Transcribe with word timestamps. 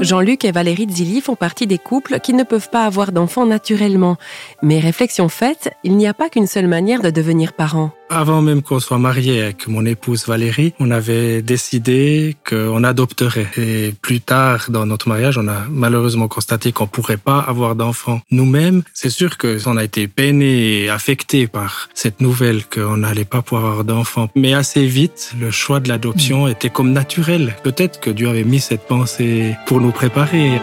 Jean-Luc 0.00 0.44
et 0.44 0.52
Valérie 0.52 0.86
Zilli 0.88 1.20
font 1.20 1.34
partie 1.34 1.66
des 1.66 1.78
couples 1.78 2.20
qui 2.20 2.32
ne 2.32 2.44
peuvent 2.44 2.70
pas 2.70 2.84
avoir 2.84 3.10
d'enfants 3.10 3.46
naturellement. 3.46 4.16
Mais 4.62 4.78
réflexion 4.78 5.28
faite, 5.28 5.70
il 5.82 5.96
n'y 5.96 6.06
a 6.06 6.14
pas 6.14 6.28
qu'une 6.28 6.46
seule 6.46 6.68
manière 6.68 7.02
de 7.02 7.10
devenir 7.10 7.52
parent. 7.52 7.90
Avant 8.10 8.40
même 8.40 8.62
qu'on 8.62 8.80
soit 8.80 8.98
marié 8.98 9.42
avec 9.42 9.68
mon 9.68 9.84
épouse 9.84 10.26
Valérie, 10.26 10.72
on 10.80 10.90
avait 10.90 11.42
décidé 11.42 12.36
qu'on 12.48 12.82
adopterait. 12.82 13.48
Et 13.58 13.92
plus 14.00 14.20
tard, 14.20 14.66
dans 14.70 14.86
notre 14.86 15.08
mariage, 15.08 15.36
on 15.36 15.46
a 15.46 15.64
malheureusement 15.68 16.26
constaté 16.26 16.72
qu'on 16.72 16.86
pourrait 16.86 17.18
pas 17.18 17.38
avoir 17.40 17.74
d'enfants 17.74 18.22
nous-mêmes. 18.30 18.82
C'est 18.94 19.10
sûr 19.10 19.36
que 19.36 19.58
on 19.66 19.76
a 19.76 19.84
été 19.84 20.08
peiné 20.08 20.84
et 20.84 20.88
affecté 20.88 21.46
par 21.46 21.90
cette 21.92 22.22
nouvelle 22.22 22.64
qu'on 22.64 22.96
n'allait 22.96 23.26
pas 23.26 23.42
pouvoir 23.42 23.66
avoir 23.66 23.84
d'enfants. 23.84 24.30
Mais 24.34 24.54
assez 24.54 24.86
vite, 24.86 25.32
le 25.38 25.50
choix 25.50 25.78
de 25.78 25.88
l'adoption 25.88 26.48
était 26.48 26.70
comme 26.70 26.92
naturel. 26.92 27.56
Peut-être 27.62 28.00
que 28.00 28.10
Dieu 28.10 28.28
avait 28.28 28.44
mis 28.44 28.60
cette 28.60 28.86
pensée 28.86 29.54
pour 29.66 29.82
nous 29.82 29.92
préparer. 29.92 30.60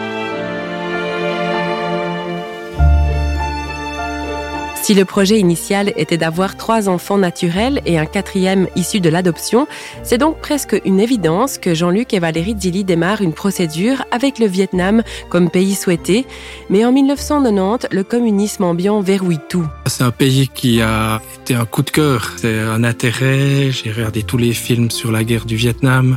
Si 4.86 4.94
le 4.94 5.04
projet 5.04 5.40
initial 5.40 5.92
était 5.96 6.16
d'avoir 6.16 6.56
trois 6.56 6.88
enfants 6.88 7.18
naturels 7.18 7.82
et 7.86 7.98
un 7.98 8.06
quatrième 8.06 8.68
issu 8.76 9.00
de 9.00 9.08
l'adoption, 9.08 9.66
c'est 10.04 10.16
donc 10.16 10.38
presque 10.40 10.80
une 10.84 11.00
évidence 11.00 11.58
que 11.58 11.74
Jean-Luc 11.74 12.14
et 12.14 12.20
Valérie 12.20 12.54
Dili 12.54 12.84
démarrent 12.84 13.20
une 13.20 13.32
procédure 13.32 14.04
avec 14.12 14.38
le 14.38 14.46
Vietnam 14.46 15.02
comme 15.28 15.50
pays 15.50 15.74
souhaité. 15.74 16.24
Mais 16.70 16.84
en 16.84 16.92
1990, 16.92 17.88
le 17.90 18.04
communisme 18.04 18.62
ambiant 18.62 19.00
verrouille 19.00 19.40
tout. 19.48 19.66
C'est 19.86 20.04
un 20.04 20.12
pays 20.12 20.46
qui 20.46 20.80
a 20.80 21.20
été 21.42 21.56
un 21.56 21.64
coup 21.64 21.82
de 21.82 21.90
cœur. 21.90 22.34
C'est 22.36 22.60
un 22.60 22.84
intérêt. 22.84 23.72
J'ai 23.72 23.90
regardé 23.90 24.22
tous 24.22 24.38
les 24.38 24.52
films 24.52 24.92
sur 24.92 25.10
la 25.10 25.24
guerre 25.24 25.46
du 25.46 25.56
Vietnam, 25.56 26.16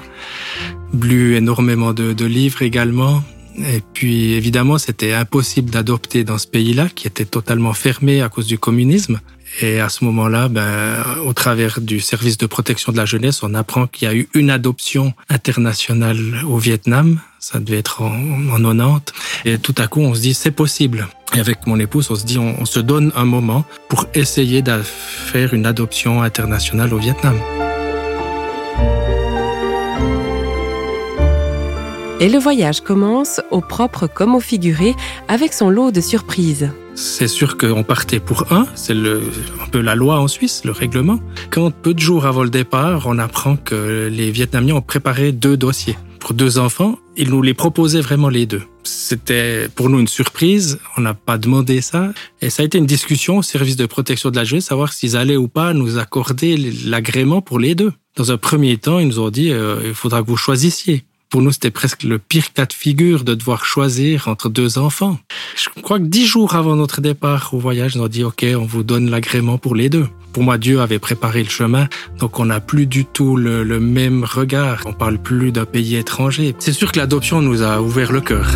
lu 0.93 1.35
énormément 1.35 1.93
de, 1.93 2.13
de 2.13 2.25
livres 2.25 2.61
également. 2.61 3.23
Et 3.57 3.81
puis 3.93 4.33
évidemment, 4.33 4.77
c'était 4.77 5.13
impossible 5.13 5.69
d'adopter 5.69 6.23
dans 6.23 6.37
ce 6.37 6.47
pays-là, 6.47 6.87
qui 6.93 7.07
était 7.07 7.25
totalement 7.25 7.73
fermé 7.73 8.21
à 8.21 8.29
cause 8.29 8.47
du 8.47 8.57
communisme. 8.57 9.19
Et 9.61 9.79
à 9.79 9.89
ce 9.89 10.05
moment-là, 10.05 10.47
ben, 10.47 11.03
au 11.25 11.33
travers 11.33 11.81
du 11.81 11.99
service 11.99 12.37
de 12.37 12.45
protection 12.45 12.91
de 12.91 12.97
la 12.97 13.05
jeunesse, 13.05 13.41
on 13.43 13.53
apprend 13.55 13.87
qu'il 13.87 14.07
y 14.07 14.11
a 14.11 14.13
eu 14.13 14.29
une 14.33 14.51
adoption 14.51 15.13
internationale 15.27 16.19
au 16.47 16.57
Vietnam. 16.57 17.19
Ça 17.39 17.59
devait 17.59 17.79
être 17.79 18.01
en, 18.01 18.13
en 18.51 18.75
90. 18.75 19.13
Et 19.45 19.57
tout 19.57 19.75
à 19.77 19.87
coup, 19.87 20.01
on 20.01 20.13
se 20.13 20.21
dit, 20.21 20.33
c'est 20.33 20.51
possible. 20.51 21.07
Et 21.35 21.39
avec 21.39 21.67
mon 21.67 21.79
épouse, 21.79 22.09
on 22.11 22.15
se 22.15 22.25
dit, 22.25 22.37
on, 22.37 22.61
on 22.61 22.65
se 22.65 22.79
donne 22.79 23.11
un 23.15 23.25
moment 23.25 23.65
pour 23.89 24.05
essayer 24.13 24.61
de 24.61 24.81
faire 24.83 25.53
une 25.53 25.65
adoption 25.65 26.21
internationale 26.21 26.93
au 26.93 26.97
Vietnam. 26.97 27.35
Et 32.21 32.27
le 32.27 32.37
voyage 32.37 32.81
commence, 32.81 33.39
au 33.49 33.61
propre 33.61 34.05
comme 34.05 34.35
au 34.35 34.41
figuré, 34.41 34.93
avec 35.29 35.53
son 35.53 35.69
lot 35.69 35.91
de 35.91 36.01
surprises. 36.01 36.69
C'est 36.93 37.29
sûr 37.29 37.57
qu'on 37.57 37.83
partait 37.83 38.19
pour 38.19 38.51
un, 38.51 38.67
c'est 38.75 38.91
un 38.93 39.67
peu 39.71 39.79
la 39.79 39.95
loi 39.95 40.19
en 40.19 40.27
Suisse, 40.27 40.63
le 40.65 40.71
règlement. 40.71 41.21
Quand 41.49 41.71
peu 41.71 41.93
de 41.93 41.99
jours 41.99 42.25
avant 42.25 42.43
le 42.43 42.49
départ, 42.49 43.03
on 43.05 43.19
apprend 43.19 43.55
que 43.55 44.09
les 44.11 44.31
Vietnamiens 44.31 44.75
ont 44.75 44.81
préparé 44.81 45.31
deux 45.31 45.55
dossiers 45.55 45.97
pour 46.19 46.33
deux 46.33 46.59
enfants. 46.59 46.99
Ils 47.15 47.29
nous 47.29 47.41
les 47.41 47.53
proposaient 47.53 48.01
vraiment 48.01 48.27
les 48.27 48.45
deux. 48.45 48.63
C'était 48.83 49.69
pour 49.73 49.89
nous 49.89 49.99
une 49.99 50.07
surprise, 50.09 50.77
on 50.97 51.01
n'a 51.01 51.13
pas 51.13 51.37
demandé 51.37 51.79
ça. 51.79 52.11
Et 52.41 52.49
ça 52.49 52.63
a 52.63 52.65
été 52.65 52.77
une 52.77 52.85
discussion 52.85 53.37
au 53.37 53.43
service 53.43 53.77
de 53.77 53.85
protection 53.85 54.29
de 54.29 54.35
la 54.35 54.43
jeunesse, 54.43 54.65
savoir 54.65 54.91
s'ils 54.91 55.15
allaient 55.15 55.37
ou 55.37 55.47
pas 55.47 55.73
nous 55.73 55.97
accorder 55.97 56.57
l'agrément 56.85 57.41
pour 57.41 57.59
les 57.59 57.75
deux. 57.75 57.93
Dans 58.17 58.33
un 58.33 58.37
premier 58.37 58.75
temps, 58.75 58.99
ils 58.99 59.07
nous 59.07 59.19
ont 59.21 59.29
dit, 59.29 59.51
euh, 59.51 59.79
il 59.85 59.93
faudra 59.93 60.21
que 60.21 60.27
vous 60.27 60.35
choisissiez 60.35 61.05
pour 61.29 61.43
nous, 61.43 61.51
c'était 61.51 61.69
presque 61.69 62.03
le 62.03 62.17
pire 62.17 62.53
cas 62.53 62.65
de 62.65 62.73
figure 62.73 63.23
de 63.23 63.35
devoir 63.35 63.63
choisir 63.63 64.27
entre 64.27 64.49
deux 64.49 64.79
enfants. 64.79 65.19
Je 65.55 65.69
crois 65.81 65.99
que 65.99 66.05
dix 66.05 66.25
jours 66.25 66.55
avant 66.55 66.75
notre 66.75 67.01
départ 67.01 67.53
au 67.53 67.59
voyage, 67.59 67.95
on 67.97 68.03
a 68.03 68.09
dit, 68.09 68.23
OK, 68.23 68.43
on 68.55 68.65
vous 68.65 68.81
donne 68.81 69.11
l'agrément 69.11 69.59
pour 69.59 69.75
les 69.75 69.89
deux. 69.89 70.07
Pour 70.33 70.41
moi, 70.41 70.57
Dieu 70.57 70.81
avait 70.81 70.97
préparé 70.97 71.43
le 71.43 71.49
chemin, 71.49 71.87
donc 72.17 72.39
on 72.39 72.45
n'a 72.45 72.59
plus 72.59 72.87
du 72.87 73.05
tout 73.05 73.35
le, 73.35 73.63
même 73.79 74.23
regard. 74.23 74.81
On 74.87 74.93
parle 74.93 75.19
plus 75.19 75.51
d'un 75.51 75.65
pays 75.65 75.95
étranger. 75.95 76.55
C'est 76.57 76.73
sûr 76.73 76.91
que 76.91 76.97
l'adoption 76.97 77.41
nous 77.43 77.61
a 77.61 77.79
ouvert 77.79 78.11
le 78.11 78.21
cœur. 78.21 78.49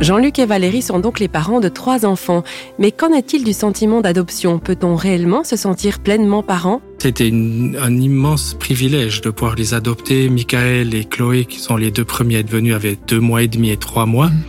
Jean-Luc 0.00 0.38
et 0.38 0.46
Valérie 0.46 0.82
sont 0.82 0.98
donc 0.98 1.20
les 1.20 1.28
parents 1.28 1.60
de 1.60 1.68
trois 1.68 2.04
enfants. 2.04 2.42
Mais 2.78 2.90
qu'en 2.90 3.12
est-il 3.12 3.44
du 3.44 3.52
sentiment 3.52 4.00
d'adoption? 4.00 4.58
Peut-on 4.58 4.96
réellement 4.96 5.44
se 5.44 5.56
sentir 5.56 6.00
pleinement 6.00 6.42
parent? 6.42 6.82
C'était 7.04 7.30
un 7.30 7.96
immense 7.98 8.56
privilège 8.58 9.20
de 9.20 9.28
pouvoir 9.28 9.56
les 9.56 9.74
adopter. 9.74 10.30
Michael 10.30 10.94
et 10.94 11.04
Chloé, 11.04 11.44
qui 11.44 11.58
sont 11.58 11.76
les 11.76 11.90
deux 11.90 12.06
premiers 12.06 12.36
à 12.36 12.38
être 12.38 12.48
venus, 12.48 12.74
avaient 12.74 12.96
deux 13.06 13.20
mois 13.20 13.42
et 13.42 13.46
demi 13.46 13.68
et 13.68 13.76
trois 13.76 14.06
mois. 14.06 14.28
Mmh. 14.28 14.42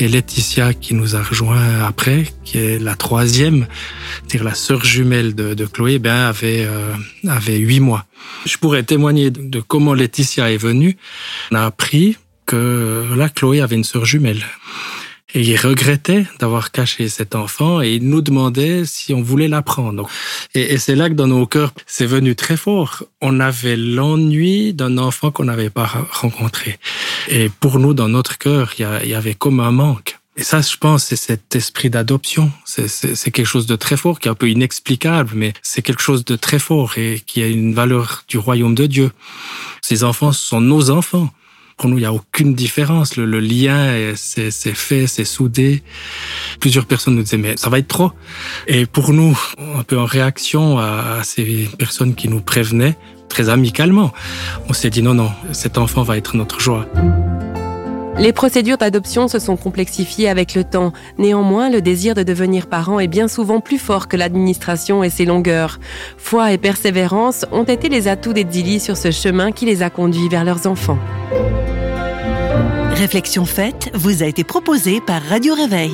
Et 0.00 0.08
Laetitia, 0.08 0.74
qui 0.74 0.94
nous 0.94 1.14
a 1.14 1.22
rejoint 1.22 1.84
après, 1.86 2.24
qui 2.42 2.58
est 2.58 2.80
la 2.80 2.96
troisième, 2.96 3.68
c'est-à-dire 4.16 4.42
la 4.42 4.54
sœur 4.54 4.84
jumelle 4.84 5.36
de, 5.36 5.54
de 5.54 5.66
Chloé, 5.66 6.00
ben 6.00 6.16
avait 6.16 6.64
euh, 6.66 6.94
avait 7.28 7.58
huit 7.58 7.78
mois. 7.78 8.06
Je 8.44 8.58
pourrais 8.58 8.82
témoigner 8.82 9.30
de 9.30 9.60
comment 9.60 9.94
Laetitia 9.94 10.50
est 10.50 10.56
venue. 10.56 10.96
On 11.52 11.54
a 11.54 11.64
appris 11.64 12.16
que 12.44 13.04
là, 13.16 13.28
Chloé 13.28 13.60
avait 13.60 13.76
une 13.76 13.84
sœur 13.84 14.04
jumelle. 14.04 14.42
Et 15.34 15.40
il 15.40 15.56
regrettait 15.56 16.26
d'avoir 16.38 16.70
caché 16.70 17.08
cet 17.08 17.34
enfant 17.34 17.82
et 17.82 17.94
il 17.94 18.08
nous 18.08 18.20
demandait 18.20 18.84
si 18.84 19.12
on 19.12 19.20
voulait 19.20 19.48
l'apprendre. 19.48 20.08
Et, 20.54 20.74
et 20.74 20.78
c'est 20.78 20.94
là 20.94 21.08
que 21.08 21.14
dans 21.14 21.26
nos 21.26 21.46
cœurs, 21.46 21.72
c'est 21.86 22.06
venu 22.06 22.36
très 22.36 22.56
fort. 22.56 23.02
On 23.20 23.40
avait 23.40 23.76
l'ennui 23.76 24.74
d'un 24.74 24.96
enfant 24.96 25.32
qu'on 25.32 25.44
n'avait 25.44 25.70
pas 25.70 25.90
rencontré. 26.12 26.78
Et 27.28 27.48
pour 27.48 27.80
nous, 27.80 27.94
dans 27.94 28.08
notre 28.08 28.38
cœur, 28.38 28.74
il 28.78 28.86
y, 29.06 29.08
y 29.08 29.14
avait 29.14 29.34
comme 29.34 29.58
un 29.58 29.72
manque. 29.72 30.18
Et 30.36 30.42
ça, 30.42 30.60
je 30.60 30.76
pense, 30.76 31.04
c'est 31.04 31.16
cet 31.16 31.54
esprit 31.54 31.90
d'adoption. 31.90 32.50
C'est 32.64 33.30
quelque 33.30 33.46
chose 33.46 33.66
de 33.66 33.76
très 33.76 33.96
fort, 33.96 34.18
qui 34.18 34.26
est 34.26 34.30
un 34.30 34.34
peu 34.34 34.50
inexplicable, 34.50 35.30
mais 35.34 35.52
c'est 35.62 35.80
quelque 35.80 36.02
chose 36.02 36.24
de 36.24 36.34
très 36.34 36.58
fort 36.58 36.98
et 36.98 37.22
qui 37.24 37.40
a 37.42 37.46
une 37.46 37.72
valeur 37.72 38.24
du 38.26 38.38
royaume 38.38 38.74
de 38.74 38.86
Dieu. 38.86 39.12
Ces 39.80 40.02
enfants 40.02 40.32
sont 40.32 40.60
nos 40.60 40.90
enfants. 40.90 41.32
Pour 41.76 41.90
nous, 41.90 41.98
il 41.98 42.00
n'y 42.00 42.06
a 42.06 42.12
aucune 42.12 42.54
différence. 42.54 43.16
Le, 43.16 43.40
lien, 43.40 44.14
c'est 44.16 44.50
fait, 44.50 45.06
c'est 45.06 45.24
soudé. 45.24 45.82
Plusieurs 46.60 46.86
personnes 46.86 47.16
nous 47.16 47.22
disaient, 47.22 47.36
mais 47.36 47.56
ça 47.56 47.70
va 47.70 47.78
être 47.78 47.88
trop. 47.88 48.12
Et 48.66 48.86
pour 48.86 49.12
nous, 49.12 49.38
un 49.76 49.82
peu 49.82 49.98
en 49.98 50.04
réaction 50.04 50.78
à, 50.78 51.20
ces 51.24 51.68
personnes 51.78 52.14
qui 52.14 52.28
nous 52.28 52.40
prévenaient, 52.40 52.96
très 53.28 53.48
amicalement, 53.48 54.12
on 54.68 54.72
s'est 54.72 54.90
dit, 54.90 55.02
non, 55.02 55.14
non, 55.14 55.30
cet 55.52 55.78
enfant 55.78 56.02
va 56.02 56.16
être 56.16 56.36
notre 56.36 56.60
joie. 56.60 56.86
Les 58.16 58.32
procédures 58.32 58.78
d'adoption 58.78 59.26
se 59.26 59.40
sont 59.40 59.56
complexifiées 59.56 60.28
avec 60.28 60.54
le 60.54 60.62
temps. 60.62 60.92
Néanmoins, 61.18 61.68
le 61.68 61.82
désir 61.82 62.14
de 62.14 62.22
devenir 62.22 62.68
parent 62.68 63.00
est 63.00 63.08
bien 63.08 63.26
souvent 63.26 63.58
plus 63.60 63.78
fort 63.78 64.06
que 64.06 64.16
l'administration 64.16 65.02
et 65.02 65.10
ses 65.10 65.24
longueurs. 65.24 65.80
Foi 66.16 66.52
et 66.52 66.58
persévérance 66.58 67.44
ont 67.50 67.64
été 67.64 67.88
les 67.88 68.06
atouts 68.06 68.32
des 68.32 68.44
Dili 68.44 68.78
sur 68.78 68.96
ce 68.96 69.10
chemin 69.10 69.50
qui 69.50 69.66
les 69.66 69.82
a 69.82 69.90
conduits 69.90 70.28
vers 70.28 70.44
leurs 70.44 70.68
enfants. 70.68 70.98
Réflexion 72.94 73.44
faite 73.44 73.90
vous 73.94 74.22
a 74.22 74.26
été 74.26 74.44
proposée 74.44 75.00
par 75.00 75.20
Radio 75.24 75.52
Réveil. 75.54 75.92